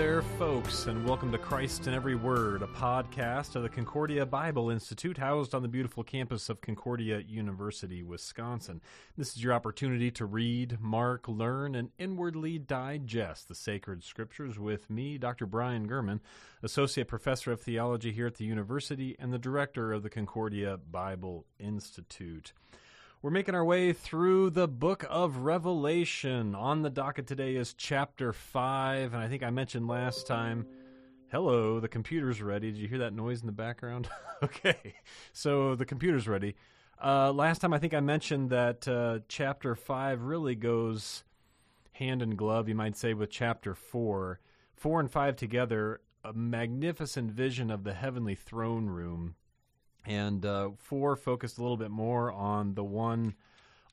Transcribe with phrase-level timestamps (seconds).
[0.00, 4.70] there, folks, and welcome to Christ in Every Word, a podcast of the Concordia Bible
[4.70, 8.80] Institute housed on the beautiful campus of Concordia University, Wisconsin.
[9.18, 14.88] This is your opportunity to read, mark, learn, and inwardly digest the sacred scriptures with
[14.88, 15.44] me, Dr.
[15.44, 16.22] Brian German,
[16.62, 21.44] Associate Professor of Theology here at the university and the Director of the Concordia Bible
[21.58, 22.54] Institute.
[23.22, 26.54] We're making our way through the book of Revelation.
[26.54, 30.66] On the docket today is chapter 5, and I think I mentioned last time.
[31.30, 32.72] Hello, the computer's ready.
[32.72, 34.08] Did you hear that noise in the background?
[34.42, 34.94] okay,
[35.34, 36.56] so the computer's ready.
[36.98, 41.22] Uh, last time I think I mentioned that uh, chapter 5 really goes
[41.92, 44.40] hand in glove, you might say, with chapter 4.
[44.76, 49.34] 4 and 5 together, a magnificent vision of the heavenly throne room
[50.06, 53.34] and uh, four focused a little bit more on the one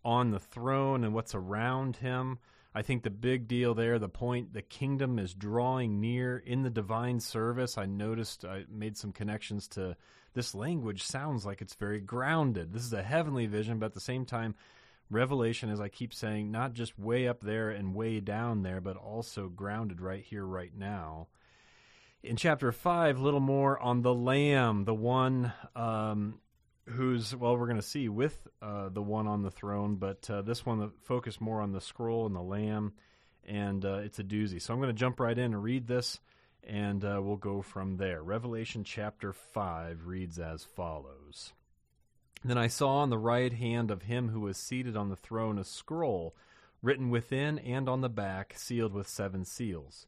[0.04, 2.40] on the throne and what's around him.
[2.74, 6.70] I think the big deal there, the point, the kingdom is drawing near in the
[6.70, 7.78] divine service.
[7.78, 9.96] I noticed I made some connections to
[10.34, 12.72] this language sounds like it's very grounded.
[12.72, 14.54] This is a heavenly vision, but at the same time,
[15.10, 18.96] revelation, as I keep saying, not just way up there and way down there, but
[18.96, 21.28] also grounded right here, right now
[22.28, 26.40] in chapter 5 a little more on the lamb the one um,
[26.90, 30.42] who's well we're going to see with uh, the one on the throne but uh,
[30.42, 32.94] this one focus more on the scroll and the lamb
[33.46, 34.62] and uh, it's a doozy.
[34.62, 36.20] So i'm going to jump right in and read this
[36.64, 38.22] and uh, we'll go from there.
[38.22, 41.54] Revelation chapter 5 reads as follows.
[42.44, 45.58] Then i saw on the right hand of him who was seated on the throne
[45.58, 46.36] a scroll
[46.82, 50.08] written within and on the back sealed with seven seals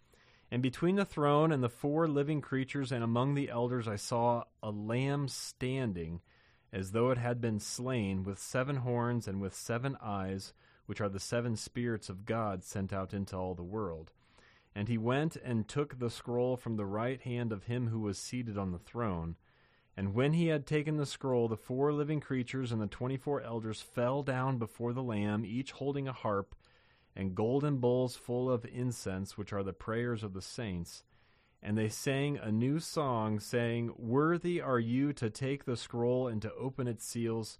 [0.51, 4.43] And between the throne and the four living creatures and among the elders I saw
[4.61, 6.19] a lamb standing,
[6.73, 10.53] as though it had been slain, with seven horns and with seven eyes,
[10.87, 14.11] which are the seven spirits of God sent out into all the world.
[14.75, 18.17] And he went and took the scroll from the right hand of him who was
[18.17, 19.37] seated on the throne.
[19.95, 23.41] And when he had taken the scroll, the four living creatures and the twenty four
[23.41, 26.55] elders fell down before the Lamb, each holding a harp
[27.15, 31.03] and golden bowls full of incense, which are the prayers of the saints.
[31.61, 36.41] And they sang a new song, saying, Worthy are you to take the scroll and
[36.41, 37.59] to open its seals.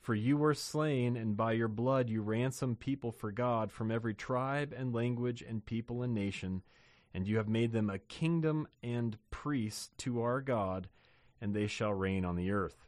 [0.00, 4.14] For you were slain, and by your blood you ransomed people for God from every
[4.14, 6.62] tribe and language and people and nation,
[7.14, 10.88] and you have made them a kingdom and priests to our God,
[11.40, 12.87] and they shall reign on the earth.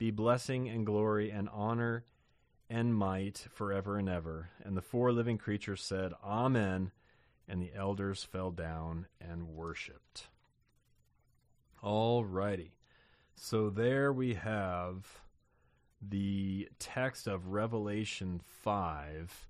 [0.00, 2.06] be blessing and glory and honor
[2.70, 4.48] and might forever and ever.
[4.64, 6.90] And the four living creatures said, Amen.
[7.46, 10.28] And the elders fell down and worshiped.
[11.82, 12.72] All righty.
[13.34, 15.06] So there we have
[16.00, 19.48] the text of Revelation 5.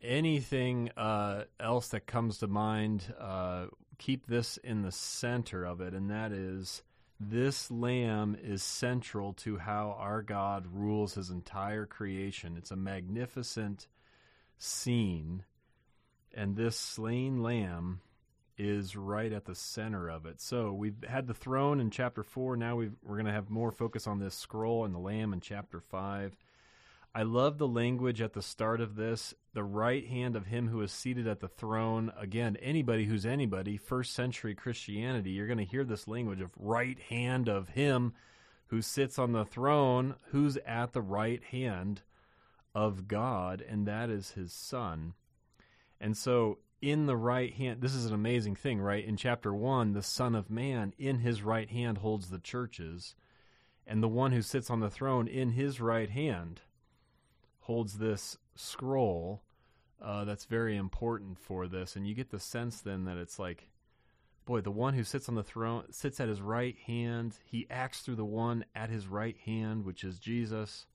[0.00, 3.66] Anything uh, else that comes to mind, uh,
[3.98, 6.84] keep this in the center of it, and that is
[7.18, 12.56] this lamb is central to how our God rules his entire creation.
[12.56, 13.88] It's a magnificent
[14.58, 15.44] scene,
[16.34, 18.00] and this slain lamb
[18.58, 20.40] is right at the center of it.
[20.40, 22.56] So we've had the throne in chapter 4.
[22.56, 25.40] Now we are going to have more focus on this scroll and the lamb in
[25.40, 26.36] chapter 5.
[27.16, 29.32] I love the language at the start of this.
[29.54, 32.12] The right hand of him who is seated at the throne.
[32.14, 36.98] Again, anybody who's anybody, first century Christianity, you're going to hear this language of right
[37.08, 38.12] hand of him
[38.66, 42.02] who sits on the throne, who's at the right hand
[42.74, 45.14] of God, and that is his son.
[45.98, 49.02] And so, in the right hand, this is an amazing thing, right?
[49.02, 53.14] In chapter 1, the Son of Man in his right hand holds the churches,
[53.86, 56.60] and the one who sits on the throne in his right hand
[57.66, 59.42] holds this scroll
[60.00, 61.96] uh, that's very important for this.
[61.96, 63.68] And you get the sense then that it's like,
[64.44, 67.38] boy, the one who sits on the throne sits at his right hand.
[67.44, 70.86] He acts through the one at his right hand, which is Jesus.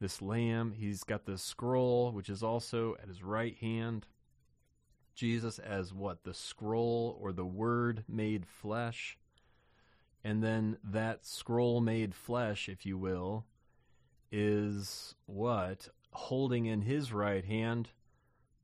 [0.00, 4.06] This lamb, he's got the scroll, which is also at his right hand.
[5.16, 6.22] Jesus as what?
[6.22, 9.18] The scroll or the word made flesh.
[10.22, 13.44] And then that scroll made flesh, if you will,
[14.30, 15.88] is what?
[16.12, 17.90] Holding in his right hand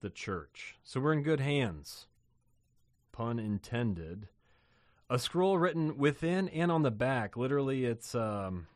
[0.01, 0.77] the church.
[0.85, 2.07] So we're in good hands.
[3.13, 4.29] Pun intended.
[5.09, 7.37] A scroll written within and on the back.
[7.37, 8.67] Literally, it's um,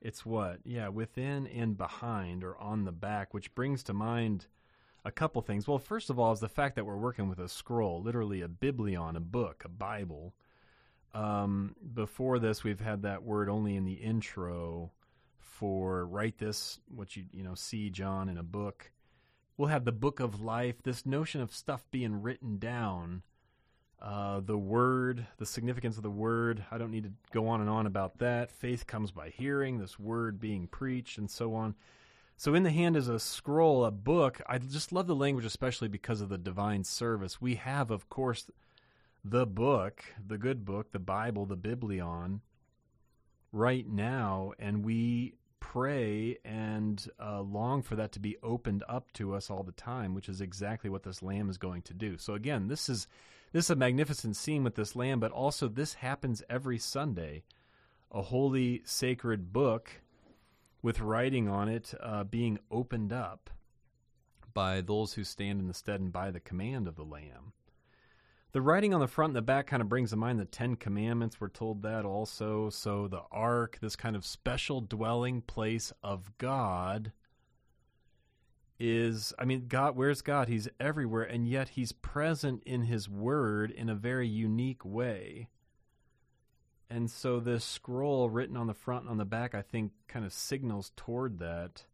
[0.00, 0.60] it's what?
[0.64, 4.46] Yeah, within and behind or on the back, which brings to mind
[5.04, 5.66] a couple things.
[5.66, 8.48] Well, first of all, is the fact that we're working with a scroll, literally a
[8.48, 10.34] biblion, a book, a Bible.
[11.12, 14.92] Um, before this, we've had that word only in the intro
[15.44, 18.90] for write this, what you you know see John in a book.
[19.56, 20.82] We'll have the book of life.
[20.82, 23.22] This notion of stuff being written down,
[24.02, 26.64] uh, the word, the significance of the word.
[26.70, 28.50] I don't need to go on and on about that.
[28.50, 29.78] Faith comes by hearing.
[29.78, 31.74] This word being preached, and so on.
[32.36, 34.40] So in the hand is a scroll, a book.
[34.48, 37.40] I just love the language, especially because of the divine service.
[37.40, 38.50] We have, of course,
[39.24, 42.40] the book, the good book, the Bible, the Biblion,
[43.54, 49.34] right now, and we pray and uh, long for that to be opened up to
[49.34, 52.18] us all the time, which is exactly what this lamb is going to do.
[52.18, 53.06] So again, this is
[53.52, 57.44] this is a magnificent scene with this lamb, but also this happens every Sunday.
[58.10, 60.02] A holy, sacred book
[60.82, 63.50] with writing on it uh, being opened up
[64.52, 67.52] by those who stand in the stead and by the command of the Lamb.
[68.54, 70.76] The writing on the front and the back kind of brings to mind the Ten
[70.76, 71.40] Commandments.
[71.40, 72.70] We're told that also.
[72.70, 77.10] So the ark, this kind of special dwelling place of God,
[78.78, 80.46] is I mean, God, where's God?
[80.46, 85.48] He's everywhere, and yet He's present in His Word in a very unique way.
[86.88, 90.24] And so this scroll written on the front and on the back, I think, kind
[90.24, 91.86] of signals toward that.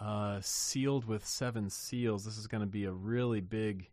[0.00, 2.24] Uh, sealed with seven seals.
[2.24, 3.88] This is going to be a really big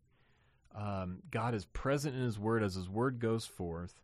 [0.75, 4.02] um, God is present in His Word as His Word goes forth.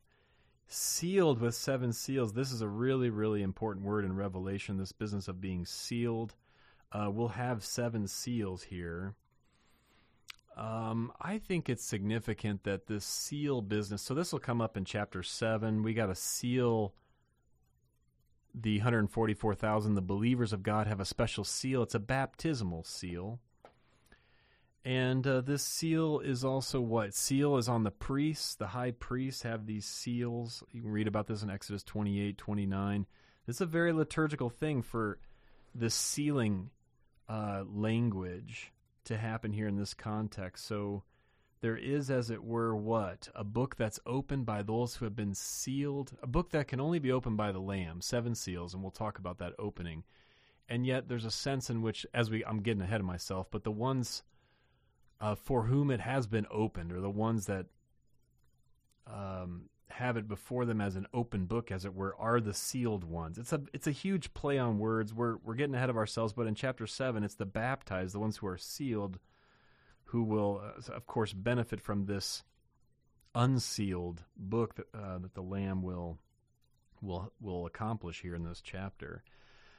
[0.68, 2.33] Sealed with seven seals.
[2.33, 6.36] This is a really, really important word in Revelation, this business of being sealed.
[6.92, 9.16] Uh, we'll have seven seals here.
[10.56, 14.86] Um, I think it's significant that this seal business, so this will come up in
[14.86, 15.81] chapter 7.
[15.81, 16.94] We got to seal
[18.54, 19.95] the 144,000.
[19.95, 23.39] The believers of God have a special seal, it's a baptismal seal.
[24.89, 27.13] And uh, this seal is also what?
[27.13, 28.56] Seal is on the priests.
[28.56, 30.63] The high priests have these seals.
[30.71, 33.06] You can read about this in Exodus 28, 29.
[33.45, 35.19] This is a very liturgical thing for
[35.75, 36.71] the sealing
[37.30, 40.65] uh, language to happen here in this context.
[40.65, 41.03] So
[41.62, 43.30] there is, as it were, what?
[43.35, 46.13] A book that's opened by those who have been sealed.
[46.24, 49.19] A book that can only be opened by the Lamb, seven seals, and we'll talk
[49.19, 50.03] about that opening.
[50.68, 53.63] And yet there's a sense in which, as we, I'm getting ahead of myself, but
[53.63, 54.24] the ones
[55.21, 57.66] uh, for whom it has been opened, or the ones that
[59.07, 63.04] um, have it before them as an open book, as it were, are the sealed
[63.04, 63.38] ones.
[63.38, 65.13] It's a it's a huge play on words.
[65.13, 68.38] We're we're getting ahead of ourselves, but in chapter seven, it's the baptized, the ones
[68.38, 69.19] who are sealed,
[70.06, 72.44] who will, uh, of course, benefit from this
[73.35, 76.18] unsealed book that uh, that the Lamb will
[77.02, 79.23] will will accomplish here in this chapter.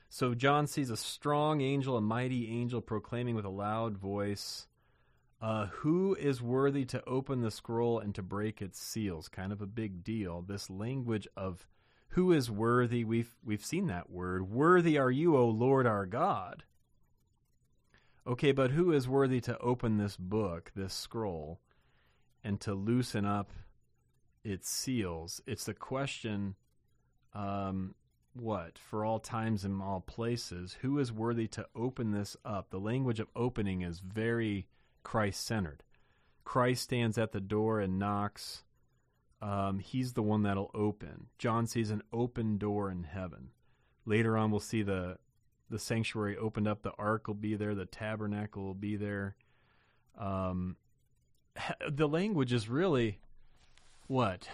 [0.09, 4.67] So John sees a strong angel, a mighty angel, proclaiming with a loud voice.
[5.41, 9.29] Uh, who is worthy to open the scroll and to break its seals?
[9.29, 10.43] Kind of a big deal.
[10.43, 11.67] This language of
[12.11, 14.51] who is worthy, we've we've seen that word.
[14.51, 16.65] Worthy are you, O Lord our God.
[18.27, 21.61] Okay, but who is worthy to open this book, this scroll,
[22.45, 23.51] and to loosen up
[24.45, 25.41] its seals?
[25.47, 26.55] It's the question
[27.35, 27.95] um,
[28.35, 28.79] what?
[28.79, 32.71] For all times and all places, who is worthy to open this up?
[32.71, 34.67] The language of opening is very
[35.03, 35.83] Christ centered.
[36.45, 38.65] Christ stands at the door and knocks.
[39.41, 41.29] Um, he's the one that'll open.
[41.39, 43.51] John sees an open door in heaven.
[44.05, 45.19] Later on, we'll see the
[45.71, 46.83] the sanctuary opened up.
[46.83, 47.75] The ark will be there.
[47.75, 49.37] The tabernacle will be there.
[50.19, 50.77] Um,
[51.89, 53.21] the language is really
[54.09, 54.49] what?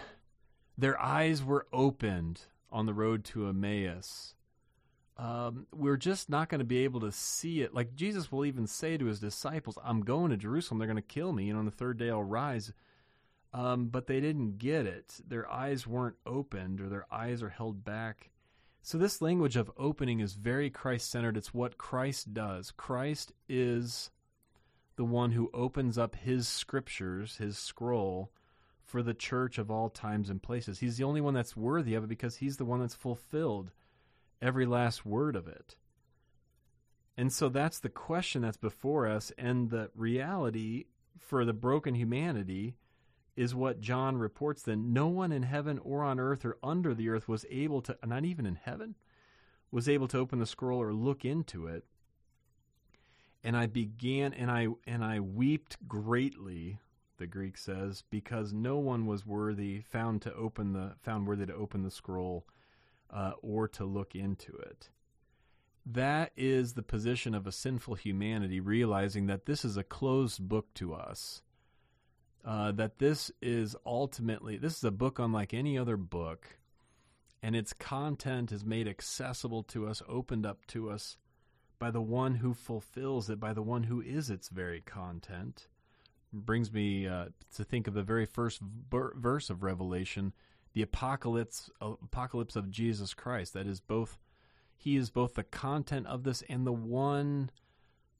[0.77, 4.35] Their eyes were opened on the road to Emmaus
[5.17, 7.73] um, we're just not going to be able to see it.
[7.73, 10.77] Like Jesus will even say to his disciples, I'm going to Jerusalem.
[10.77, 11.49] They're going to kill me.
[11.49, 12.71] And on the third day, I'll rise.
[13.53, 15.19] Um, but they didn't get it.
[15.27, 18.29] Their eyes weren't opened or their eyes are held back.
[18.83, 21.35] So, this language of opening is very Christ centered.
[21.35, 22.71] It's what Christ does.
[22.71, 24.11] Christ is
[24.95, 28.31] the one who opens up his scriptures, his scroll,
[28.83, 30.79] for the church of all times and places.
[30.79, 33.71] He's the only one that's worthy of it because he's the one that's fulfilled
[34.41, 35.75] every last word of it.
[37.17, 39.31] And so that's the question that's before us.
[39.37, 40.85] And the reality
[41.19, 42.75] for the broken humanity
[43.35, 44.93] is what John reports then.
[44.93, 48.25] No one in heaven or on earth or under the earth was able to, not
[48.25, 48.95] even in heaven,
[49.71, 51.85] was able to open the scroll or look into it.
[53.43, 56.79] And I began and I and I wept greatly,
[57.17, 61.55] the Greek says, because no one was worthy found to open the found worthy to
[61.55, 62.45] open the scroll
[63.09, 64.89] uh, or to look into it.
[65.85, 70.73] That is the position of a sinful humanity, realizing that this is a closed book
[70.75, 71.41] to us.
[72.43, 76.57] Uh, that this is ultimately this is a book unlike any other book,
[77.41, 81.17] and its content is made accessible to us, opened up to us
[81.79, 85.67] by the one who fulfills it, by the one who is its very content.
[86.33, 90.33] brings me uh, to think of the very first verse of Revelation,
[90.73, 93.53] the apocalypse, apocalypse of Jesus Christ.
[93.53, 94.17] That is both
[94.75, 97.49] he is both the content of this and the one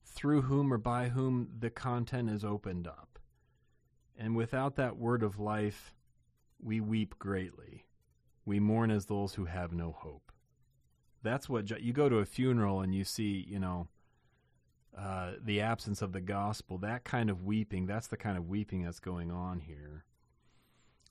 [0.03, 3.19] through whom or by whom the content is opened up.
[4.17, 5.93] And without that word of life,
[6.59, 7.85] we weep greatly.
[8.43, 10.31] We mourn as those who have no hope.
[11.21, 13.87] That's what you go to a funeral and you see, you know,
[14.97, 16.79] uh, the absence of the gospel.
[16.79, 20.05] That kind of weeping, that's the kind of weeping that's going on here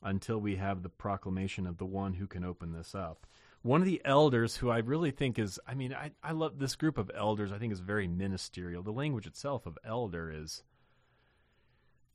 [0.06, 3.26] until we have the proclamation of the one who can open this up
[3.66, 6.76] one of the elders who I really think is, I mean, I, I love this
[6.76, 8.82] group of elders, I think is very ministerial.
[8.84, 10.62] The language itself of elder is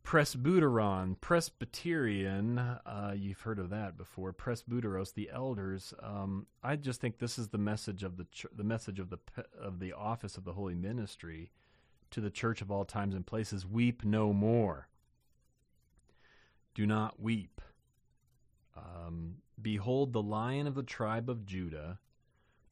[0.06, 2.58] presbyteron, Presbyterian.
[2.58, 4.32] Uh, you've heard of that before.
[4.32, 5.94] Presbyteros, the elders.
[6.02, 9.20] Um, I just think this is the message of the ch- the message of the
[9.60, 11.52] of the office of the holy ministry
[12.12, 13.66] to the church of all times and places.
[13.66, 14.88] Weep no more.
[16.74, 17.62] Do not weep.
[18.76, 22.00] Um, Behold, the lion of the tribe of Judah,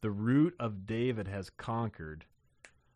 [0.01, 2.25] the root of David has conquered,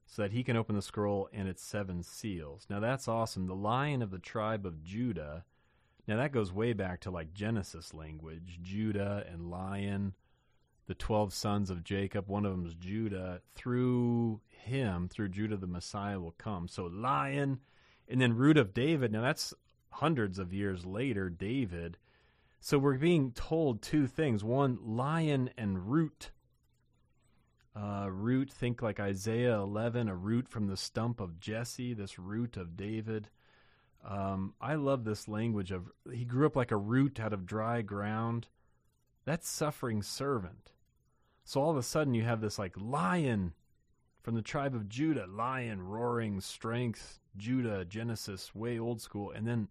[0.05, 2.65] so that he can open the scroll and its seven seals.
[2.69, 3.47] Now that's awesome.
[3.47, 5.45] The lion of the tribe of Judah.
[6.07, 10.13] Now that goes way back to like Genesis language Judah and lion,
[10.87, 12.27] the 12 sons of Jacob.
[12.27, 13.41] One of them is Judah.
[13.55, 16.67] Through him, through Judah, the Messiah will come.
[16.67, 17.59] So lion,
[18.07, 19.11] and then root of David.
[19.11, 19.53] Now that's
[19.91, 21.97] hundreds of years later, David
[22.65, 26.31] so we're being told two things one, lion and root.
[27.75, 32.55] Uh, root, think like Isaiah 11, a root from the stump of Jesse, this root
[32.55, 33.27] of David.
[34.07, 37.81] Um, I love this language of he grew up like a root out of dry
[37.81, 38.47] ground.
[39.25, 40.71] That's suffering servant.
[41.43, 43.55] So all of a sudden you have this like lion
[44.21, 49.67] from the tribe of Judah, lion, roaring, strength, Judah, Genesis, way old school, and then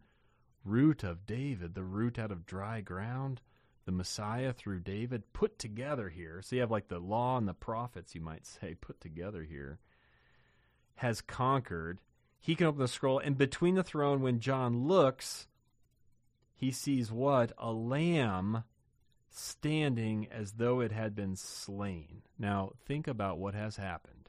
[0.65, 3.41] root of David, the root out of dry ground,
[3.85, 6.41] the Messiah through David put together here.
[6.43, 9.79] So you have like the law and the prophets, you might say, put together here,
[10.97, 12.01] has conquered.
[12.41, 15.47] He can open the scroll, and between the throne, when John looks,
[16.55, 17.53] he sees what?
[17.59, 18.65] A lamb
[19.31, 22.23] standing as though it had been slain.
[22.39, 24.29] Now, think about what has happened.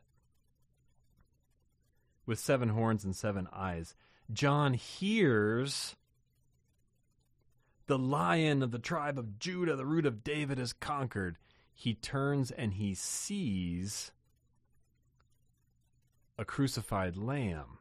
[2.25, 3.95] With seven horns and seven eyes,
[4.31, 5.95] John hears
[7.87, 11.37] the lion of the tribe of Judah, the root of David, is conquered.
[11.73, 14.11] He turns and he sees
[16.37, 17.79] a crucified lamb.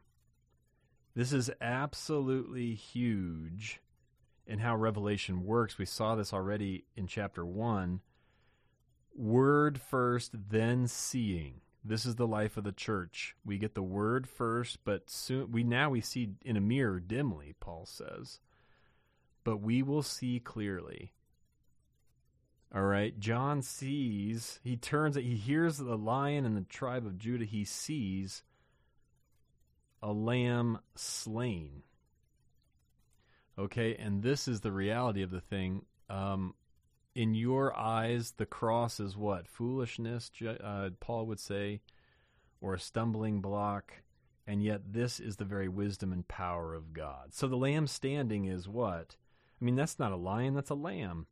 [1.15, 3.79] This is absolutely huge
[4.45, 5.77] in how Revelation works.
[5.77, 8.01] We saw this already in chapter 1.
[9.15, 11.61] Word first, then seeing.
[11.85, 13.35] This is the life of the church.
[13.45, 17.55] We get the word first, but soon we now we see in a mirror dimly,
[17.59, 18.39] Paul says
[19.43, 21.13] but we will see clearly.
[22.73, 27.45] All right, John sees, he turns, he hears the lion in the tribe of Judah,
[27.45, 28.41] he sees
[30.01, 31.83] a lamb slain.
[33.57, 35.85] Okay, and this is the reality of the thing.
[36.09, 36.55] Um,
[37.13, 39.47] in your eyes, the cross is what?
[39.47, 41.81] Foolishness, uh, Paul would say,
[42.59, 43.93] or a stumbling block.
[44.47, 47.33] And yet, this is the very wisdom and power of God.
[47.33, 49.15] So the lamb standing is what?
[49.63, 51.25] I mean, that's not a lion, that's a lamb.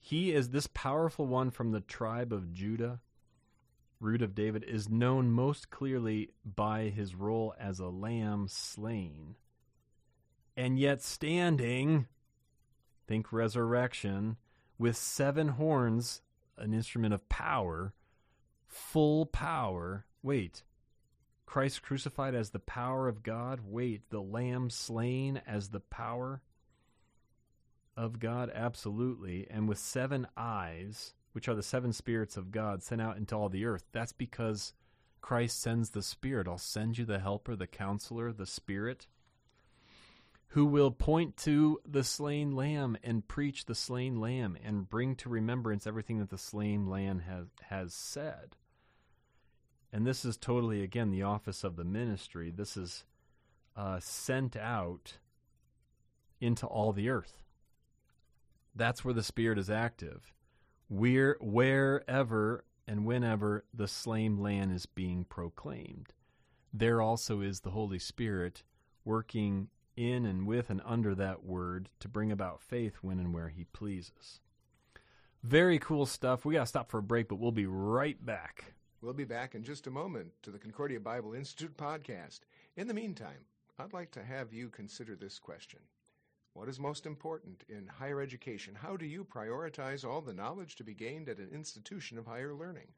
[0.00, 2.98] He is this powerful one from the tribe of Judah,
[4.00, 9.36] root of David, is known most clearly by his role as a lamb slain.
[10.56, 12.08] And yet, standing,
[13.06, 14.36] think resurrection,
[14.76, 16.22] with seven horns,
[16.58, 17.94] an instrument of power,
[18.66, 20.04] full power.
[20.20, 20.64] Wait,
[21.46, 23.60] Christ crucified as the power of God?
[23.64, 26.42] Wait, the Lamb slain as the power
[27.96, 28.50] of God?
[28.54, 29.46] Absolutely.
[29.50, 33.48] And with seven eyes, which are the seven spirits of God sent out into all
[33.48, 33.84] the earth.
[33.92, 34.72] That's because
[35.20, 36.48] Christ sends the Spirit.
[36.48, 39.06] I'll send you the Helper, the Counselor, the Spirit,
[40.48, 45.28] who will point to the slain Lamb and preach the slain Lamb and bring to
[45.28, 48.56] remembrance everything that the slain Lamb has, has said.
[49.92, 52.50] And this is totally, again, the office of the ministry.
[52.50, 53.04] This is
[53.76, 55.18] uh, sent out
[56.40, 57.44] into all the earth.
[58.74, 60.32] That's where the Spirit is active.
[60.88, 66.12] We're, wherever and whenever the slain lamb is being proclaimed,
[66.72, 68.64] there also is the Holy Spirit
[69.04, 73.48] working in and with and under that word to bring about faith when and where
[73.48, 74.40] He pleases.
[75.42, 76.44] Very cool stuff.
[76.44, 78.74] We got to stop for a break, but we'll be right back.
[79.00, 82.40] We'll be back in just a moment to the Concordia Bible Institute podcast.
[82.76, 83.46] In the meantime,
[83.78, 85.80] I'd like to have you consider this question.
[86.52, 88.74] What is most important in higher education?
[88.74, 92.54] How do you prioritize all the knowledge to be gained at an institution of higher
[92.54, 92.88] learning?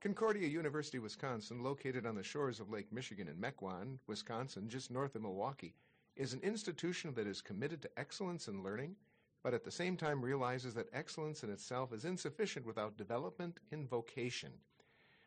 [0.00, 5.14] Concordia University, Wisconsin, located on the shores of Lake Michigan in Mequon, Wisconsin, just north
[5.14, 5.74] of Milwaukee,
[6.16, 8.94] is an institution that is committed to excellence in learning,
[9.42, 13.86] but at the same time realizes that excellence in itself is insufficient without development in
[13.86, 14.52] vocation.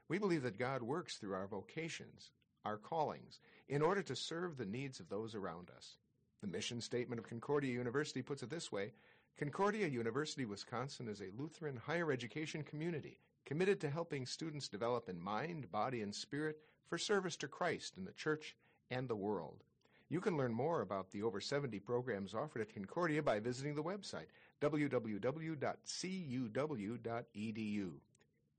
[0.08, 2.30] We believe that God works through our vocations,
[2.64, 5.96] our callings, in order to serve the needs of those around us.
[6.42, 8.94] The mission statement of Concordia University puts it this way
[9.38, 15.20] Concordia University, Wisconsin is a Lutheran higher education community committed to helping students develop in
[15.20, 18.56] mind, body, and spirit for service to Christ in the church
[18.90, 19.64] and the world.
[20.10, 23.84] You can learn more about the over 70 programs offered at Concordia by visiting the
[23.84, 24.28] website
[24.62, 25.62] www.cuw.edu.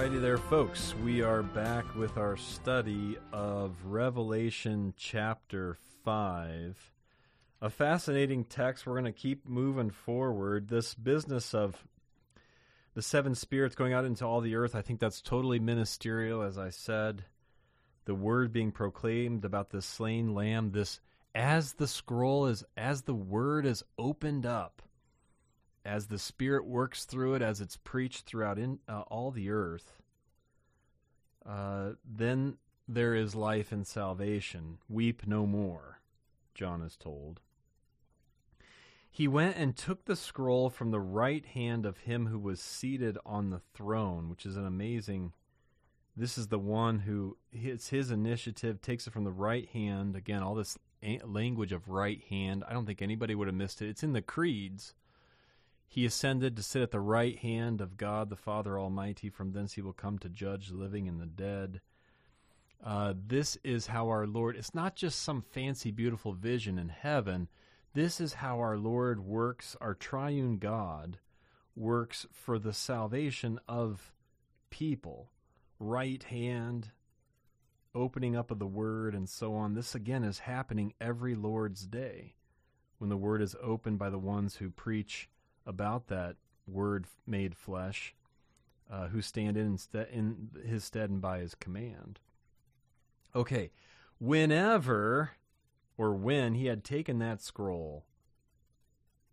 [0.01, 0.95] Alrighty there, folks.
[1.03, 6.91] We are back with our study of Revelation chapter 5.
[7.61, 8.87] A fascinating text.
[8.87, 10.69] We're going to keep moving forward.
[10.69, 11.85] This business of
[12.95, 16.57] the seven spirits going out into all the earth, I think that's totally ministerial, as
[16.57, 17.25] I said.
[18.05, 20.99] The word being proclaimed about the slain lamb, this
[21.35, 24.81] as the scroll is, as the word is opened up
[25.85, 29.93] as the Spirit works through it, as it's preached throughout in, uh, all the earth,
[31.45, 34.77] uh, then there is life and salvation.
[34.89, 35.99] Weep no more,
[36.53, 37.41] John is told.
[39.09, 43.17] He went and took the scroll from the right hand of him who was seated
[43.25, 45.33] on the throne, which is an amazing.
[46.15, 50.15] This is the one who it's his initiative, takes it from the right hand.
[50.15, 50.77] Again, all this
[51.25, 52.63] language of right hand.
[52.67, 53.89] I don't think anybody would have missed it.
[53.89, 54.93] It's in the creeds
[55.91, 59.29] he ascended to sit at the right hand of God the Father Almighty.
[59.29, 61.81] From thence he will come to judge the living and the dead.
[62.81, 67.49] Uh, this is how our Lord, it's not just some fancy, beautiful vision in heaven.
[67.93, 71.19] This is how our Lord works, our triune God
[71.75, 74.13] works for the salvation of
[74.69, 75.29] people.
[75.77, 76.91] Right hand,
[77.93, 79.73] opening up of the word, and so on.
[79.73, 82.35] This again is happening every Lord's day
[82.97, 85.27] when the word is opened by the ones who preach
[85.65, 86.35] about that
[86.67, 88.13] Word made flesh,
[88.91, 92.19] uh, who stand in, instead, in his stead and by his command.
[93.35, 93.71] Okay,
[94.19, 95.31] whenever
[95.97, 98.05] or when he had taken that scroll,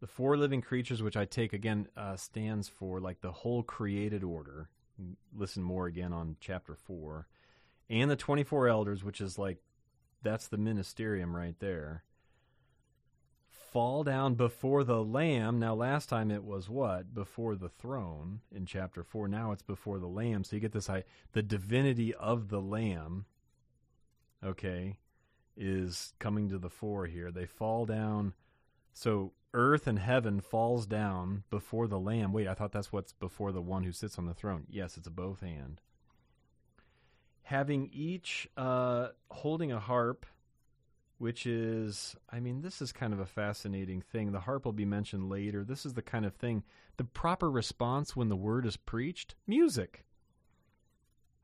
[0.00, 4.22] the four living creatures, which I take again, uh, stands for like the whole created
[4.22, 4.68] order.
[5.36, 7.26] Listen more again on chapter 4.
[7.90, 9.58] And the 24 elders, which is like,
[10.22, 12.04] that's the ministerium right there
[13.70, 15.58] fall down before the Lamb.
[15.58, 17.14] Now, last time it was what?
[17.14, 19.28] Before the throne in chapter 4.
[19.28, 20.44] Now it's before the Lamb.
[20.44, 20.90] So you get this
[21.32, 23.26] the divinity of the Lamb,
[24.44, 24.98] okay,
[25.56, 27.30] is coming to the fore here.
[27.30, 28.34] They fall down.
[28.92, 32.32] So earth and heaven falls down before the Lamb.
[32.32, 34.66] Wait, I thought that's what's before the one who sits on the throne.
[34.68, 35.80] Yes, it's a both hand.
[37.42, 40.26] Having each uh, holding a harp
[41.18, 44.32] which is, I mean, this is kind of a fascinating thing.
[44.32, 45.64] The harp will be mentioned later.
[45.64, 46.62] This is the kind of thing,
[46.96, 50.04] the proper response when the word is preached music.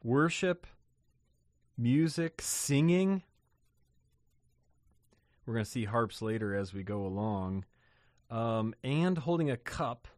[0.02, 0.66] worship,
[1.76, 3.22] music, singing.
[5.44, 7.64] We're going to see harps later as we go along,
[8.30, 10.08] um, and holding a cup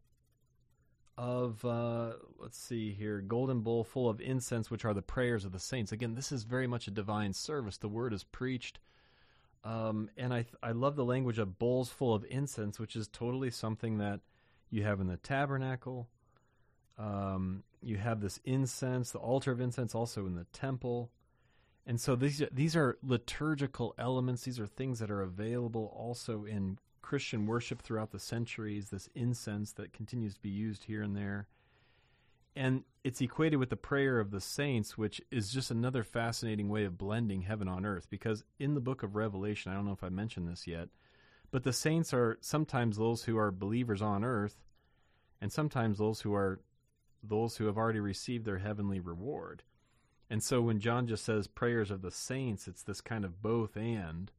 [1.19, 5.53] of uh, let's see here, golden bowl full of incense, which are the prayers of
[5.53, 5.91] the saints.
[5.93, 7.79] Again, this is very much a divine service.
[7.79, 8.79] The word is preached,
[9.67, 13.51] um, and I I love the language of bowls full of incense, which is totally
[13.51, 14.21] something that
[14.71, 16.09] you have in the tabernacle.
[16.97, 21.11] Um, you have this incense, the altar of incense, also in the temple.
[21.85, 24.45] And so these these are liturgical elements.
[24.45, 29.73] These are things that are available also in Christian worship throughout the centuries, this incense
[29.73, 31.49] that continues to be used here and there.
[32.57, 36.85] And it's equated with the prayer of the saints, which is just another fascinating way
[36.85, 38.09] of blending heaven on earth.
[38.09, 40.89] Because in the book of Revelation, I don't know if I mentioned this yet,
[41.51, 44.57] but the saints are sometimes those who are believers on earth,
[45.41, 46.61] and sometimes those who are
[47.23, 49.63] those who have already received their heavenly reward.
[50.31, 53.77] And so when John just says prayers of the saints, it's this kind of both
[53.77, 54.31] and.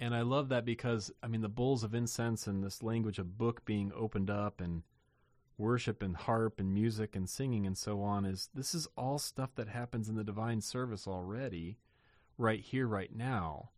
[0.00, 3.38] And I love that because, I mean, the bowls of incense and this language of
[3.38, 4.82] book being opened up and
[5.62, 9.54] worship and harp and music and singing and so on is this is all stuff
[9.54, 11.78] that happens in the divine service already,
[12.36, 13.70] right here, right now.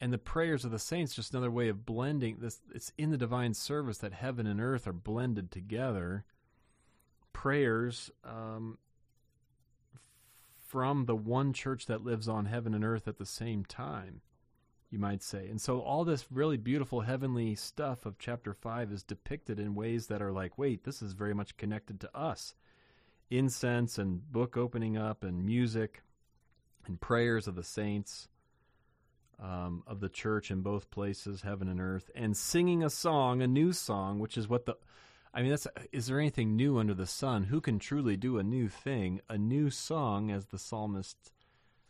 [0.00, 2.60] And the prayers of the saints, just another way of blending this.
[2.72, 6.24] It's in the divine service that heaven and earth are blended together.
[7.32, 8.78] Prayers um,
[10.68, 14.20] from the one church that lives on heaven and earth at the same time
[14.90, 15.48] you might say.
[15.48, 20.06] And so all this really beautiful heavenly stuff of chapter 5 is depicted in ways
[20.06, 22.54] that are like, wait, this is very much connected to us.
[23.30, 26.02] Incense and book opening up and music
[26.86, 28.28] and prayers of the saints
[29.40, 33.46] um, of the church in both places, heaven and earth, and singing a song, a
[33.46, 34.76] new song, which is what the.
[35.32, 37.44] I mean, that's is there anything new under the sun?
[37.44, 39.20] Who can truly do a new thing?
[39.28, 41.32] A new song, as the psalmist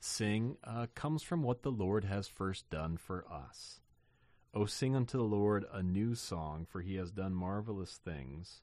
[0.00, 3.80] sing uh, comes from what the Lord has first done for us.
[4.54, 8.62] O sing unto the Lord a new song, for he has done marvelous things.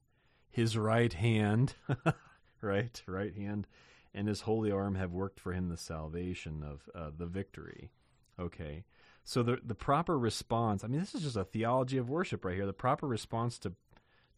[0.49, 1.75] His right hand,
[2.61, 3.67] right, right hand,
[4.13, 7.91] and his holy arm have worked for him the salvation of uh, the victory.
[8.39, 8.83] Okay,
[9.23, 10.83] so the the proper response.
[10.83, 12.65] I mean, this is just a theology of worship right here.
[12.65, 13.73] The proper response to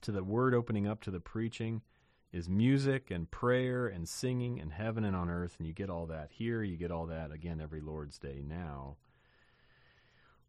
[0.02, 1.82] to the word opening up to the preaching
[2.38, 6.06] is music and prayer and singing and heaven and on earth, and you get all
[6.06, 6.64] that here.
[6.64, 8.96] You get all that again every Lord's Day now.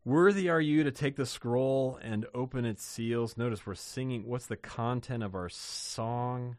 [0.04, 3.36] Worthy are you to take the scroll and open its seals.
[3.36, 4.26] Notice we're singing.
[4.26, 6.56] What's the content of our song?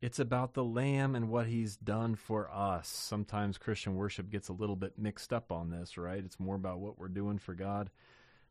[0.00, 2.88] It's about the Lamb and what He's done for us.
[2.88, 6.22] Sometimes Christian worship gets a little bit mixed up on this, right?
[6.24, 7.88] It's more about what we're doing for God.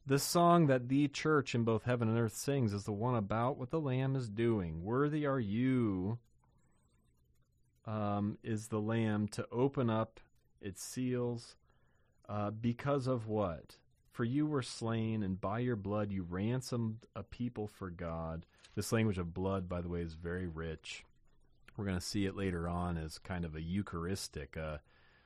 [0.06, 3.58] The song that the church in both heaven and earth sings is the one about
[3.58, 4.84] what the Lamb is doing.
[4.84, 6.18] Worthy are you,
[7.86, 10.20] um, is the Lamb, to open up
[10.60, 11.56] its seals.
[12.28, 13.78] Uh, because of what?
[14.12, 18.46] For you were slain, and by your blood you ransomed a people for God.
[18.76, 21.06] This language of blood, by the way, is very rich.
[21.78, 24.78] We're going to see it later on as kind of a Eucharistic, uh,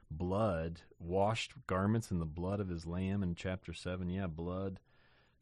[0.10, 4.10] blood, washed garments in the blood of his lamb in chapter 7.
[4.10, 4.80] Yeah, blood,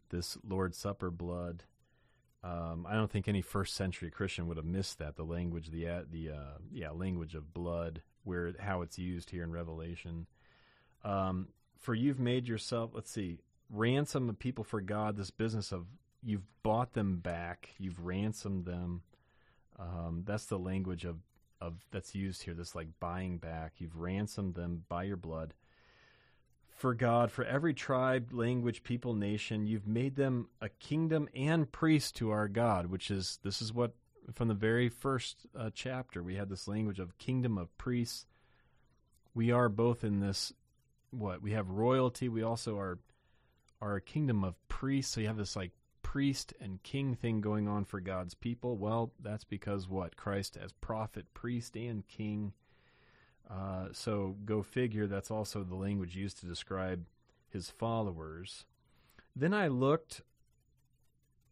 [0.09, 1.63] this Lord's Supper blood.
[2.43, 5.87] Um, I don't think any first century Christian would have missed that the language, the
[5.87, 10.27] uh, the uh, yeah language of blood, where how it's used here in Revelation.
[11.05, 11.49] Um,
[11.79, 15.15] for you've made yourself, let's see, ransom the people for God.
[15.15, 15.85] This business of
[16.21, 19.03] you've bought them back, you've ransomed them.
[19.79, 21.17] Um, that's the language of
[21.63, 22.53] of that's used here.
[22.53, 23.73] This like buying back.
[23.77, 25.53] You've ransomed them by your blood.
[26.69, 32.15] For God, for every tribe, language, people, nation, you've made them a kingdom and priest
[32.17, 33.93] to our God, which is this is what
[34.33, 38.25] from the very first uh, chapter we had this language of kingdom of priests.
[39.33, 40.51] We are both in this
[41.11, 42.27] what we have royalty.
[42.27, 42.99] We also are
[43.81, 45.13] are a kingdom of priests.
[45.13, 45.71] So you have this like
[46.13, 48.77] priest and king thing going on for God's people?
[48.77, 50.15] Well, that's because what?
[50.15, 52.53] Christ as prophet, priest, and king.
[53.49, 57.07] Uh, so go figure, that's also the language used to describe
[57.49, 58.65] his followers.
[59.35, 60.21] Then I looked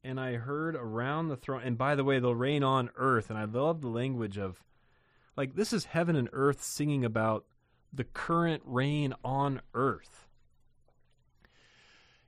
[0.03, 3.31] and I heard around the throne, and by the way, they'll reign on earth.
[3.31, 4.63] And I love the language of,
[5.35, 7.45] like, this is heaven and earth singing about
[7.91, 10.27] the current reign on earth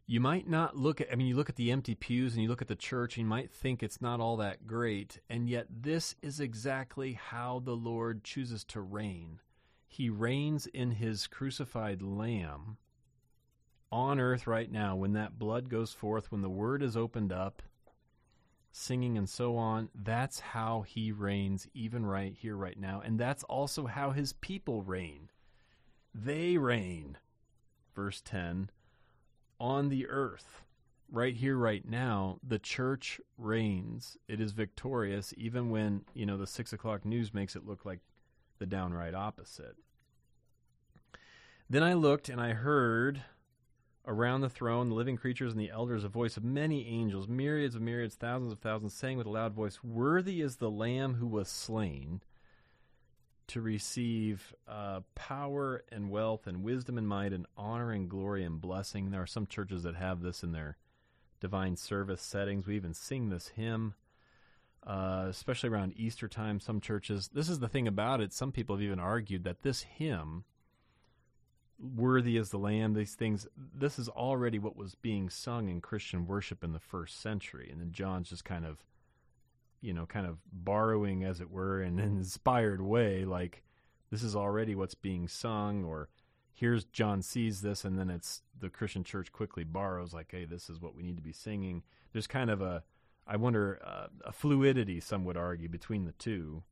[0.05, 2.49] you might not look at, I mean, you look at the empty pews and you
[2.49, 5.19] look at the church and you might think it's not all that great.
[5.29, 9.39] And yet, this is exactly how the Lord chooses to reign.
[9.87, 12.77] He reigns in his crucified lamb
[13.91, 17.61] on earth right now when that blood goes forth, when the word is opened up.
[18.73, 19.87] singing and so on.
[19.95, 23.01] That's how he reigns, even right here, right now.
[23.05, 25.29] And that's also how his people reign.
[26.13, 27.17] They reign,
[27.95, 28.69] verse 10,
[29.59, 30.61] on the earth.
[31.11, 34.17] Right here, right now, the church reigns.
[34.27, 37.99] It is victorious, even when, you know, the six o'clock news makes it look like
[38.57, 39.75] the downright opposite.
[41.69, 43.21] Then I looked and I heard
[44.05, 47.75] around the throne, the living creatures and the elders, a voice of many angels, myriads
[47.75, 51.27] of myriads, thousands of thousands, saying with a loud voice, Worthy is the Lamb who
[51.27, 52.21] was slain
[53.53, 58.59] to receive uh, power and wealth and wisdom and might and honor and glory and
[58.59, 59.11] blessing.
[59.11, 60.77] There are some churches that have this in their
[61.39, 62.65] divine service settings.
[62.65, 63.93] We even sing this hymn.
[64.85, 67.29] Uh, especially around Easter time, some churches.
[67.31, 68.33] This is the thing about it.
[68.33, 70.43] Some people have even argued that this hymn
[71.79, 76.25] worthy is the lamb these things this is already what was being sung in christian
[76.25, 78.85] worship in the first century and then john's just kind of
[79.83, 83.63] you know kind of borrowing as it were in an inspired way like
[84.09, 86.09] this is already what's being sung or
[86.53, 90.69] here's john sees this and then it's the christian church quickly borrows like hey this
[90.69, 92.83] is what we need to be singing there's kind of a
[93.27, 96.63] i wonder uh, a fluidity some would argue between the two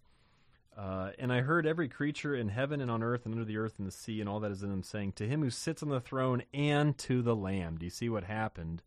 [0.78, 3.76] uh, and I heard every creature in heaven and on earth and under the earth
[3.78, 5.90] and the sea and all that is in them saying, To him who sits on
[5.90, 7.78] the throne and to the Lamb.
[7.78, 8.82] Do you see what happened?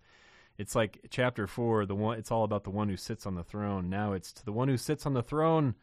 [0.57, 1.87] It's like chapter four.
[1.87, 2.19] The one.
[2.19, 3.91] It's all about the one who sits on the throne.
[3.91, 5.75] Now it's to the one who sits on the throne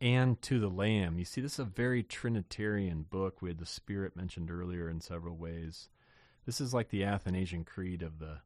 [0.00, 1.18] and to the Lamb.
[1.18, 3.40] You see, this is a very Trinitarian book.
[3.40, 5.88] We had the Spirit mentioned earlier in several ways.
[6.46, 8.38] This is like the Athanasian Creed of the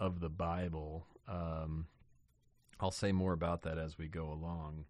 [0.00, 1.06] of the Bible.
[1.28, 1.86] Um,
[2.80, 4.86] I'll say more about that as we go along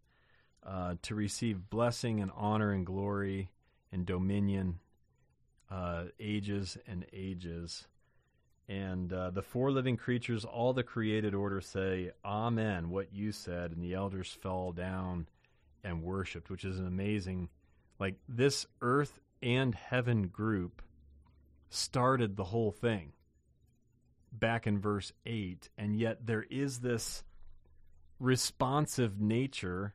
[0.67, 3.51] uh, to receive blessing and honor and glory
[3.93, 4.81] and dominion,
[5.71, 7.87] uh, ages and ages.
[8.69, 13.73] And uh, the four living creatures, all the created order say, Amen, what you said.
[13.73, 15.27] And the elders fell down
[15.83, 17.51] and worshiped, which is an amazing,
[17.99, 20.81] like this earth and heaven group
[21.69, 23.13] started the whole thing
[24.33, 25.69] back in verse 8.
[25.77, 27.23] And yet there is this
[28.19, 29.95] responsive nature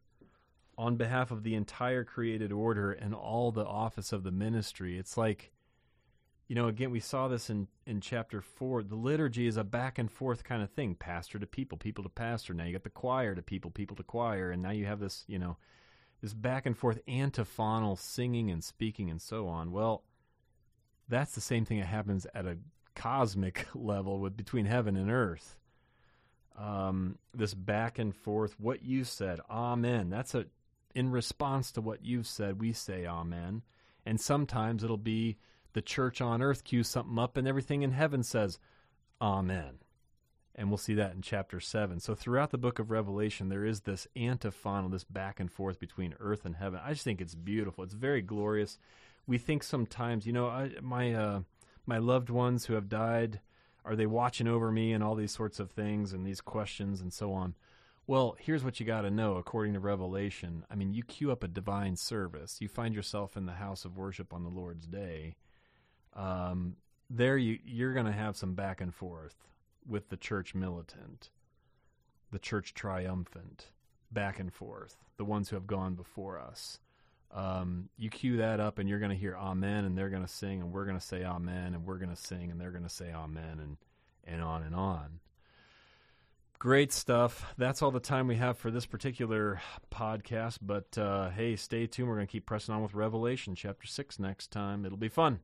[0.78, 4.98] on behalf of the entire created order and all the office of the ministry.
[4.98, 5.52] It's like,
[6.50, 8.82] you know, again, we saw this in, in chapter four.
[8.82, 12.10] The liturgy is a back and forth kind of thing pastor to people, people to
[12.10, 12.56] pastor.
[12.56, 14.50] Now you got the choir to people, people to choir.
[14.50, 15.58] And now you have this, you know,
[16.24, 19.72] this back and forth antiphonal singing and speaking and so on.
[19.72, 20.04] Well,
[21.08, 22.58] that's the same thing that happens at a
[22.96, 25.56] cosmic level with between heaven and earth.
[26.58, 30.10] Um, this back and forth, what you said, amen.
[30.10, 30.46] That's a
[30.96, 33.62] in response to what you've said, we say amen.
[34.04, 35.38] And sometimes it'll be
[35.74, 38.60] the church on earth cues something up and everything in heaven says
[39.22, 39.80] amen.
[40.56, 42.00] And we'll see that in chapter 7.
[42.00, 46.16] So throughout the book of Revelation, there is this antiphonal, this back and forth between
[46.20, 46.82] earth and heaven.
[46.84, 47.84] I just think it's beautiful.
[47.84, 48.78] It's very glorious.
[49.26, 51.42] We think sometimes, you know, I, my uh,
[51.86, 53.40] my loved ones who have died,
[53.86, 57.14] are they watching over me and all these sorts of things and these questions and
[57.14, 57.56] so on.
[58.06, 60.66] Well, here's what you got to know according to Revelation.
[60.70, 63.98] I mean, you queue up a divine service, you find yourself in the house of
[63.98, 65.36] worship on the Lord's day.
[66.16, 66.76] Um,
[67.10, 69.36] there, you, you're going to have some back and forth
[69.88, 71.30] with the church militant,
[72.32, 73.72] the church triumphant,
[74.12, 76.80] back and forth, the ones who have gone before us.
[77.32, 80.32] Um, you cue that up, and you're going to hear Amen, and they're going to
[80.32, 82.84] sing, and we're going to say Amen, and we're going to sing, and they're going
[82.84, 83.78] to say Amen, and
[84.26, 85.20] and on and on.
[86.60, 87.54] Great stuff.
[87.58, 90.60] That's all the time we have for this particular podcast.
[90.62, 92.10] But uh, hey, stay tuned.
[92.10, 94.86] We're going to keep pressing on with Revelation chapter 6 next time.
[94.86, 95.40] It'll be fun.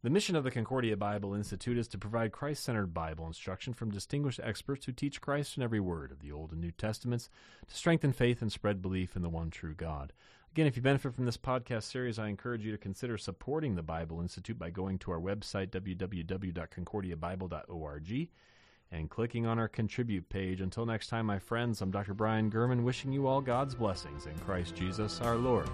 [0.00, 3.90] The mission of the Concordia Bible Institute is to provide Christ centered Bible instruction from
[3.90, 7.28] distinguished experts who teach Christ in every word of the Old and New Testaments
[7.66, 10.12] to strengthen faith and spread belief in the one true God.
[10.52, 13.82] Again, if you benefit from this podcast series, I encourage you to consider supporting the
[13.82, 18.28] Bible Institute by going to our website, www.concordiabible.org
[18.92, 20.60] and clicking on our contribute page.
[20.60, 22.14] Until next time, my friends, I'm Dr.
[22.14, 25.68] Brian German, wishing you all God's blessings in Christ Jesus our Lord.